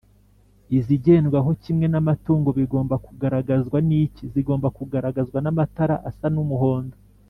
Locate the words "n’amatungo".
1.89-2.49